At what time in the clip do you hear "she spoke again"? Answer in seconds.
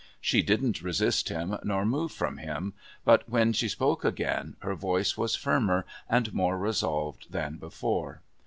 3.53-4.55